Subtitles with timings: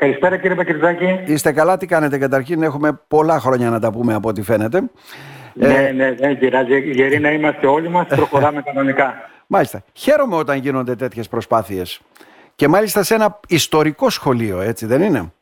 [0.00, 1.20] Καλησπέρα κύριε Πακυρτζάκη.
[1.26, 4.82] Είστε καλά, τι κάνετε καταρχήν, έχουμε πολλά χρόνια να τα πούμε από ό,τι φαίνεται.
[5.54, 5.92] Ναι, ε...
[5.92, 6.78] ναι, δεν πειράζει.
[6.78, 9.14] Γεροί να είμαστε όλοι μας, προχωράμε κανονικά.
[9.46, 9.82] Μάλιστα.
[9.92, 12.00] Χαίρομαι όταν γίνονται τέτοιες προσπάθειες.
[12.54, 15.32] Και μάλιστα σε ένα ιστορικό σχολείο, έτσι δεν είναι;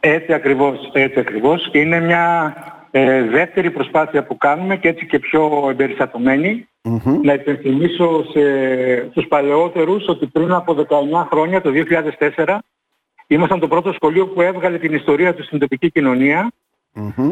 [0.00, 1.70] Έτσι ακριβώς, έτσι ακριβώς.
[1.72, 2.54] Είναι μια
[2.90, 6.68] ε, δεύτερη προσπάθεια που κάνουμε και έτσι και πιο εμπεριστατωμένη.
[6.82, 7.18] Mm-hmm.
[7.22, 8.40] Να υπενθυμίσω σε,
[9.10, 11.70] στους παλαιότερους ότι πριν από 19 χρόνια, το
[12.36, 12.58] 2004,
[13.28, 15.90] ήμασταν το πρώτο σχολείο που έβγαλε την ιστορία του στην τοπική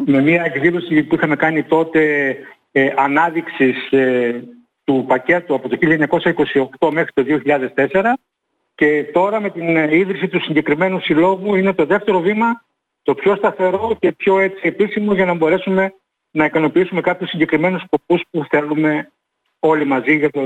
[0.06, 2.36] με μια εκδήλωση που είχαμε κάνει τότε
[2.72, 4.44] ε, ανάδειξης ε,
[4.84, 5.78] του πακέτου από το
[6.78, 7.24] 1928 μέχρι το
[7.92, 8.02] 2004
[8.74, 12.64] και τώρα με την ίδρυση του συγκεκριμένου συλλόγου είναι το δεύτερο βήμα
[13.02, 15.94] το πιο σταθερό και πιο έτσι επίσημο για να μπορέσουμε
[16.30, 19.12] να ικανοποιήσουμε κάποιους συγκεκριμένους σκοπούς που θέλουμε
[19.58, 20.40] όλοι μαζί για το,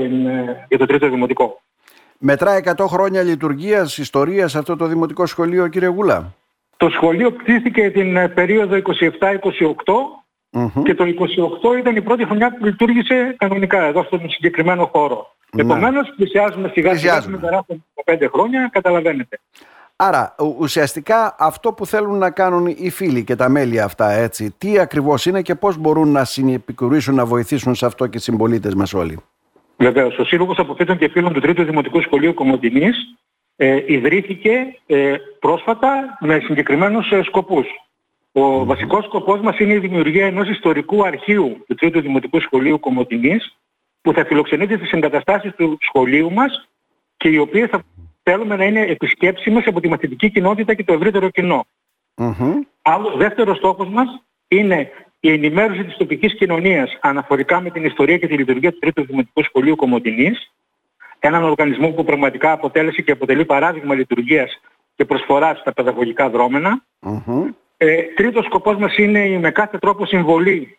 [0.67, 1.61] για το τρίτο δημοτικό.
[2.23, 6.33] Μετρά 100 χρόνια λειτουργίας, ιστορίας αυτό το δημοτικό σχολείο κύριε Γούλα;
[6.77, 8.81] Το σχολείο κτίστηκε την ε, περίοδο 27-28
[10.83, 15.35] και το 28 ήταν η πρώτη χρονιά που λειτουργήσε κανονικά εδώ στον συγκεκριμένο χώρο.
[15.51, 15.61] Ναι.
[15.61, 19.39] Επομένως πλησιάζουμε σιγά σιγά με περάσουμε 5 χρόνια, καταλαβαίνετε.
[19.95, 24.79] Άρα ουσιαστικά αυτό που θέλουν να κάνουν οι φίλοι και τα μέλη αυτά έτσι, τι
[24.79, 28.93] ακριβώς είναι και πώς μπορούν να συνεπικουρήσουν, να βοηθήσουν σε αυτό και οι συμπολίτες μας
[28.93, 29.19] όλοι;
[29.81, 33.15] Βεβαίως, ο Σύλλογος Αποφύτων και Φίλων του Τρίτου Δημοτικού Σχολείου Κομωτινής
[33.55, 37.67] ε, ιδρύθηκε ε, πρόσφατα με συγκεκριμένους ε, σκοπούς.
[38.31, 43.57] Ο βασικός σκοπός μας είναι η δημιουργία ενός ιστορικού αρχείου του Τρίτου Δημοτικού Σχολείου Κομωτινής
[44.01, 46.69] που θα φιλοξενείται στις εγκαταστάσεις του σχολείου μας
[47.17, 47.83] και οι οποίες θα
[48.23, 51.65] θέλουμε να είναι επισκέψιμες από τη μαθητική κοινότητα και το ευρύτερο κοινό.
[52.15, 52.53] Mm-hmm.
[52.81, 54.91] Άλλο, δεύτερος στόχος μας είναι
[55.23, 59.43] η ενημέρωση της τοπικής κοινωνίας αναφορικά με την ιστορία και τη λειτουργία του Τρίτου Δημοτικού
[59.43, 60.51] Σχολείου Κομωτινής,
[61.19, 64.61] έναν οργανισμό που πραγματικά αποτέλεσε και αποτελεί παράδειγμα λειτουργίας
[64.95, 66.83] και προσφοράς στα παιδαγωγικά δρόμενα.
[67.01, 67.43] Mm-hmm.
[67.77, 70.77] Ε, τρίτος σκοπός μας είναι η με κάθε τρόπο συμβολή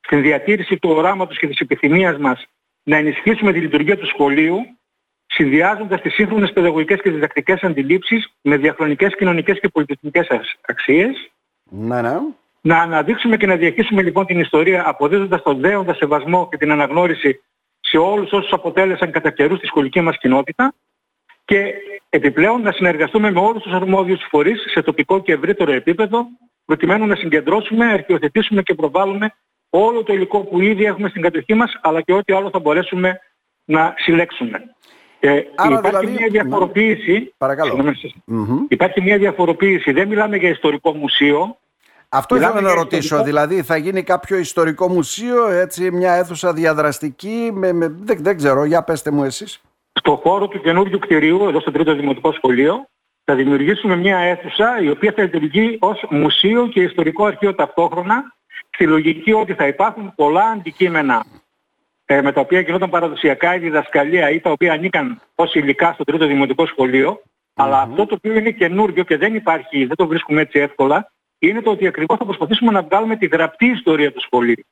[0.00, 2.46] στην διατήρηση του οράματος και της επιθυμίας μας
[2.82, 4.58] να ενισχύσουμε τη λειτουργία του σχολείου
[5.26, 10.26] συνδυάζοντας τις σύγχρονες παιδαγωγικές και διδακτικές αντιλήψεις με διαχρονικές κοινωνικές και πολιτισμικές
[10.60, 11.30] αξίες.
[11.64, 12.18] Ναι, ναι.
[12.60, 17.40] Να αναδείξουμε και να διαχύσουμε λοιπόν την ιστορία αποδίδοντας τον δέοντα σεβασμό και την αναγνώριση
[17.80, 20.74] σε όλους όσους αποτέλεσαν κατά καιρούς τη σχολική μας κοινότητα
[21.44, 21.74] και
[22.08, 26.26] επιπλέον να συνεργαστούμε με όλους τους αρμόδιους φορείς σε τοπικό και ευρύτερο επίπεδο
[26.64, 29.34] προκειμένου να συγκεντρώσουμε, αρχιοθετήσουμε και προβάλλουμε
[29.70, 33.20] όλο το υλικό που ήδη έχουμε στην κατοχή μας αλλά και ό,τι άλλο θα μπορέσουμε
[33.64, 34.74] να συλλέξουμε.
[35.20, 36.06] Ε, Άρα υπάρχει δηλαδή...
[36.06, 37.34] μια διαφοροποίηση.
[37.38, 37.94] Παρακαλώ.
[38.68, 39.92] Υπάρχει μια διαφοροποίηση.
[39.92, 41.58] Δεν μιλάμε για ιστορικό μουσείο.
[42.12, 42.98] Αυτό ήθελα να ρωτήσω.
[42.98, 43.24] Ιστορικό...
[43.24, 47.50] Δηλαδή θα γίνει κάποιο ιστορικό μουσείο, έτσι μια αίθουσα διαδραστική.
[47.52, 49.60] Με, με, δεν, δεν ξέρω, για πέστε μου εσείς.
[49.92, 52.86] Στο χώρο του καινούργιου κτηρίου, εδώ στο τρίτο δημοτικό σχολείο,
[53.24, 58.34] θα δημιουργήσουμε μια αίθουσα η οποία θα λειτουργεί ως μουσείο και ιστορικό αρχείο ταυτόχρονα
[58.70, 61.24] στη λογική ότι θα υπάρχουν πολλά αντικείμενα
[62.04, 66.04] ε, με τα οποία γινόταν παραδοσιακά η διδασκαλία ή τα οποία ανήκαν ως υλικά στο
[66.04, 66.64] τρίτο δημοτικό
[67.54, 71.10] Αλλά αυτό το οποίο είναι καινούργιο και δεν υπάρχει, δεν το βρίσκουμε έτσι εύκολα,
[71.40, 74.64] είναι το ότι ακριβώς θα προσπαθήσουμε να βγάλουμε τη γραπτή ιστορία του σχολείου.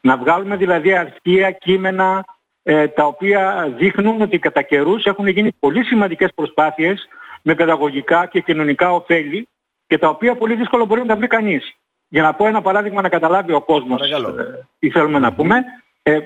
[0.00, 2.24] Να βγάλουμε δηλαδή αρχεία, κείμενα,
[2.62, 7.08] ε, τα οποία δείχνουν ότι κατά καιρούς έχουν γίνει πολύ σημαντικές προσπάθειες
[7.42, 9.48] με παιδαγωγικά και κοινωνικά ωφέλη
[9.86, 11.76] και τα οποία πολύ δύσκολα μπορεί να τα βρει κανείς.
[12.08, 15.64] Για να πω ένα παράδειγμα να καταλάβει ο κόσμος ε, τι θέλουμε να πούμε.
[16.02, 16.18] Ε,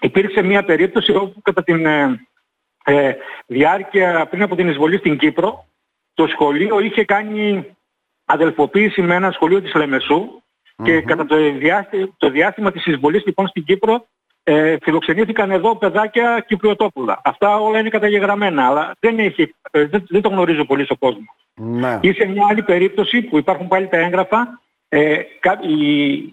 [0.00, 2.20] υπήρξε μια περίπτωση όπου κατά τη ε,
[2.84, 3.14] ε,
[3.46, 5.64] διάρκεια πριν από την εισβολή στην Κύπρο
[6.14, 7.76] το σχολείο είχε κάνει
[8.32, 10.42] αδελφοποίηση με ένα σχολείο της λεμεσου
[10.82, 14.06] και κατά το διάστημα, το διάστημα της εισβολής λοιπόν στην Κύπρο
[14.42, 17.20] ε, φιλοξενήθηκαν εδώ παιδάκια Κυπριοτόπουλα.
[17.24, 21.24] Αυτά όλα είναι καταγεγραμμένα, αλλά δεν, έχει, ε, δεν, δεν το γνωρίζω πολύ στον κόσμο.
[21.54, 21.98] Ναι.
[22.00, 25.20] Ή σε μια άλλη περίπτωση που υπάρχουν πάλι τα έγγραφα, ε,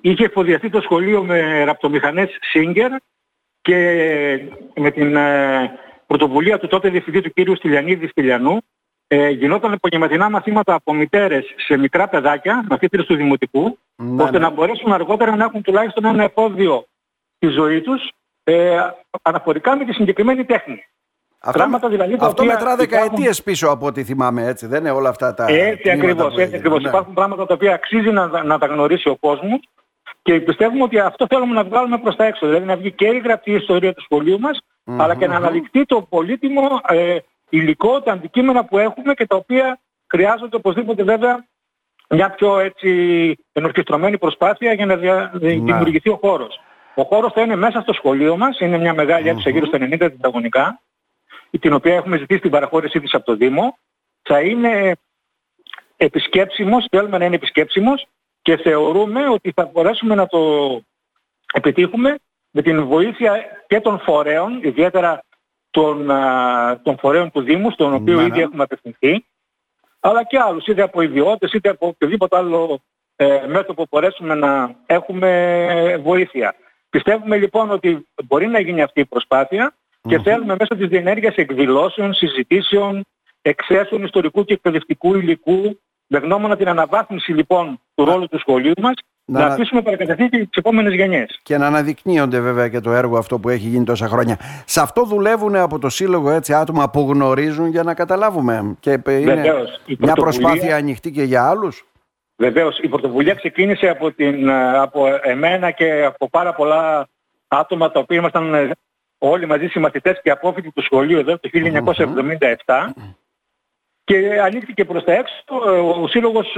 [0.01, 2.89] είχε εφοδιαστεί το σχολείο με ραπτομηχανές Singer
[3.61, 3.77] και
[4.75, 8.57] με την ε, πρωτοβουλία του τότε διευθυντή του κύριου Στυλιανίδη Στυλιανού
[9.07, 14.45] ε, γινόταν επαγγελματινά μαθήματα από μητέρες σε μικρά παιδάκια, μαθήτρες του Δημοτικού, ναι, ώστε ναι.
[14.45, 16.86] να μπορέσουν αργότερα να έχουν τουλάχιστον ένα εφόδιο
[17.36, 18.12] στη ζωή τους
[18.44, 18.77] ε,
[19.21, 20.86] αναφορικά με τη συγκεκριμένη τέχνη.
[21.39, 23.44] Αυτό, Πράγματα, δηλαδή, αυτό μετρά δεκαετίες υπάρχουν...
[23.44, 25.45] πίσω από ό,τι θυμάμαι, έτσι, δεν είναι όλα αυτά τα...
[25.48, 26.81] Έτσι ακριβώς, έτσι ακριβώς.
[26.81, 26.89] Ναι.
[26.89, 29.60] Υπάρχουν πράγματα τα οποία αξίζει να, να τα γνωρίσει ο κόσμος
[30.21, 32.45] και πιστεύουμε ότι αυτό θέλουμε να βγάλουμε προς τα έξω.
[32.45, 34.60] Δηλαδή να βγει και η γραπτή ιστορία του σχολείου μας,
[34.98, 37.18] αλλά και να αναδειχθεί το πολύτιμο ε,
[37.49, 41.45] υλικό, τα αντικείμενα που έχουμε και τα οποία χρειάζονται οπωσδήποτε βέβαια
[42.09, 45.49] μια πιο έτσι ενορχιστρωμένη προσπάθεια για να δια, ναι.
[45.49, 46.59] δημιουργηθεί ο χώρος.
[46.95, 49.97] Ο χώρος θα είναι μέσα στο σχολείο μας, είναι μια μεγάλη αίθουσα γύρω στα 90
[49.97, 50.81] τετραγωνικά,
[51.59, 53.77] την οποία έχουμε ζητήσει την παραχώρησή της από το Δήμο.
[54.21, 54.95] Θα είναι
[55.97, 58.07] επισκέψιμος, θέλουμε να είναι επισκέψιμος
[58.41, 60.39] και θεωρούμε ότι θα μπορέσουμε να το
[61.53, 62.15] επιτύχουμε
[62.51, 65.23] με την βοήθεια και των φορέων, ιδιαίτερα
[65.77, 66.07] των,
[66.83, 69.25] των φορέων του Δήμου, στον οποίο ήδη έχουμε απευθυνθεί,
[70.00, 72.79] αλλά και άλλους, είτε από ιδιώτες, είτε από οποιοδήποτε άλλο
[73.15, 76.56] ε, μέτωπο μπορέσουμε να έχουμε βοήθεια.
[76.89, 82.13] Πιστεύουμε λοιπόν ότι μπορεί να γίνει αυτή η προσπάθεια και θέλουμε μέσω της διενέργειας εκδηλώσεων,
[82.13, 83.06] συζητήσεων,
[83.41, 88.94] εξέσεων ιστορικού και εκπαιδευτικού υλικού, με γνώμονα την αναβάθμιση λοιπόν του ρόλου του σχολείου μας,
[89.29, 91.39] να, να αφήσουμε παρακαταθήκη τις επόμενες γενιές.
[91.44, 94.38] Και να αναδεικνύονται βέβαια και το έργο αυτό που έχει γίνει τόσα χρόνια.
[94.65, 98.75] Σε αυτό δουλεύουν από το Σύλλογο έτσι άτομα που γνωρίζουν για να καταλάβουμε.
[98.79, 101.85] Και είναι Βεβαίως, μια προσπάθεια ανοιχτή και για άλλους.
[102.35, 107.07] Βεβαίως, η πρωτοβουλία ξεκίνησε από, την, από εμένα και από πάρα πολλά
[107.47, 108.71] άτομα τα οποία ήμασταν ε,
[109.18, 111.50] όλοι μαζί συμμαθητές και απόφοιτοι του σχολείου εδώ το
[112.65, 112.89] 1977
[114.03, 115.33] και ανοίχθηκε προς τα έξω.
[116.01, 116.56] Ο Σύλλογος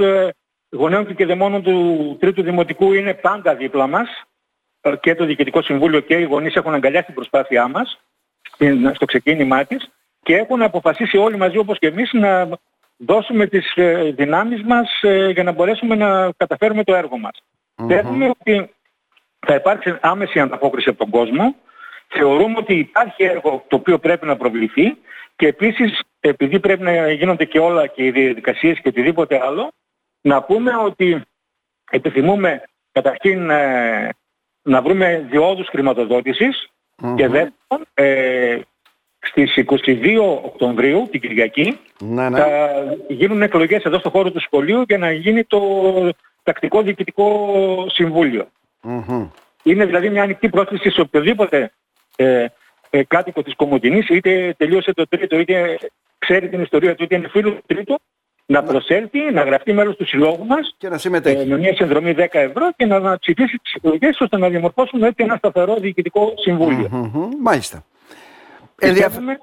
[0.70, 4.08] ε, Γονέων και Κεδεμόνων του Τρίτου Δημοτικού είναι πάντα δίπλα μας
[4.80, 8.00] ε, και το Διοικητικό Συμβούλιο και οι γονείς έχουν αγκαλιάσει την προσπάθειά μας
[8.94, 9.90] στο ξεκίνημά της
[10.22, 12.48] και έχουν αποφασίσει όλοι μαζί όπως και εμείς να
[12.96, 15.00] δώσουμε τις ε, δυνάμεις μας
[15.32, 17.42] για να μπορέσουμε να καταφέρουμε το έργο μας.
[17.76, 18.30] Mm-hmm.
[18.40, 18.70] ότι
[19.46, 21.54] θα υπάρξει άμεση ανταπόκριση από τον κόσμο.
[22.08, 24.96] Θεωρούμε ότι υπάρχει έργο το οποίο πρέπει να προβληθεί
[25.36, 29.72] και επίσης επειδή πρέπει να γίνονται και όλα και οι διαδικασίες και οτιδήποτε άλλο,
[30.20, 31.22] να πούμε ότι
[31.90, 32.62] επιθυμούμε
[32.92, 34.08] καταρχήν ε,
[34.62, 35.68] να βρούμε διόδους
[37.16, 38.58] και δεύτερον ε,
[39.20, 42.38] στις 22 Οκτωβρίου την Κυριακή ναι, ναι.
[42.38, 42.70] θα
[43.08, 45.60] γίνουν εκλογές εδώ στο χώρο του σχολείου για να γίνει το
[46.42, 47.86] τακτικό διοικητικό
[49.62, 51.72] Είναι δηλαδή μια ανοιχτή πρόσκληση σε οποιοδήποτε
[52.16, 52.46] ε,
[52.90, 55.78] ε, κάτοικο της Κομωτινής είτε τελείωσε το τρίτο είτε
[56.18, 58.00] ξέρει την ιστορία του, είτε είναι φίλος του τρίτου,
[58.50, 61.42] να προσέλθει, να γραφτεί μέλος του συλλόγου μας και να συμμετέχει.
[61.42, 65.06] Ε, με μια συνδρομή 10 ευρώ και να, να ψηφίσει τις εκλογές ώστε να διαμορφώσουμε
[65.06, 66.34] έτσι ένα σταθερό διοικητικό
[67.42, 67.84] Μάλιστα.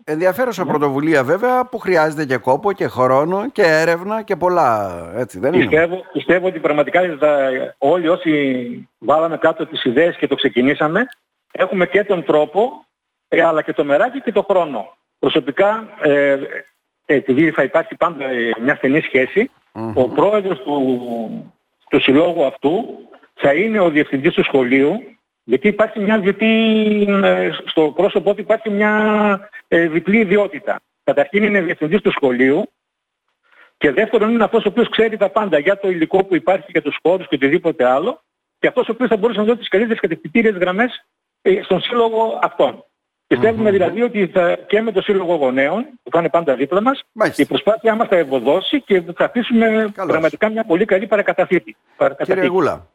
[0.03, 0.69] Ενδιαφέρουσα ναι.
[0.69, 5.93] πρωτοβουλία βέβαια που χρειάζεται και κόπο και χρόνο και έρευνα και πολλά έτσι δεν πιστεύω,
[5.93, 7.01] είναι; Πιστεύω ότι πραγματικά
[7.77, 11.07] όλοι όσοι βάλαμε κάτω τις ιδέες και το ξεκινήσαμε
[11.51, 12.85] έχουμε και τον τρόπο
[13.27, 14.97] ε, αλλά και το μεράκι και το χρόνο.
[15.19, 16.37] Προσωπικά, ε,
[17.09, 19.01] επειδή θα υπάρχει πάντα ε, μια στενή
[19.93, 21.53] ο πρόεδρος του,
[21.89, 22.85] του συλλόγου αυτού
[23.33, 25.01] θα είναι ο διευθυντής του σχολείου,
[25.43, 30.79] γιατί υπάρχει μια διπλή, ε, στο πρόσωπό του υπάρχει μια ε, διπλή ιδιότητα.
[31.03, 32.69] Καταρχήν είναι διευθυντής του σχολείου
[33.77, 36.81] και δεύτερον είναι αυτός ο οποίος ξέρει τα πάντα για το υλικό που υπάρχει, για
[36.81, 38.21] τους χώρους και οτιδήποτε άλλο
[38.59, 41.05] και αυτός ο οποίος θα μπορούσε να δώσει τις καλύτερες κατευθυντήριες γραμμές
[41.41, 42.83] ε, στον σύλλογο αυτόν.
[43.27, 47.03] Πιστεύουμε δηλαδή ότι θα, και με το Σύλλογο Γονέων, που θα είναι πάντα δίπλα μας,
[47.35, 51.75] η προσπάθειά μας θα ευωδώσει και θα αφήσουμε πραγματικά μια πολύ καλή παρακαταθήκη.
[52.23, 52.87] Κύριε Γούλα,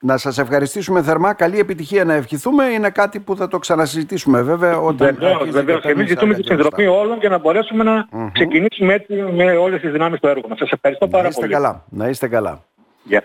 [0.00, 1.34] να σας ευχαριστήσουμε θερμά.
[1.34, 2.64] Καλή επιτυχία να ευχηθούμε.
[2.64, 4.78] Είναι κάτι που θα το ξανασυζητήσουμε βέβαια.
[4.78, 5.84] Όταν βεβαίως, βεβαίως.
[5.84, 8.30] Εμείς ζητούμε τη συνδρομή όλων για να μπορέσουμε να mm-hmm.
[8.32, 10.58] ξεκινήσουμε έτσι με όλες τις δυνάμεις του έργου μας.
[10.58, 11.52] Σας ευχαριστώ πάρα να είστε πολύ.
[11.52, 11.84] Καλά.
[11.90, 12.64] Να είστε καλά.
[13.10, 13.20] Yeah.